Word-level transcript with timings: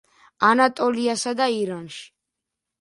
ანატოლიასა 0.47 1.35
და 1.43 1.51
ირანში. 1.59 2.05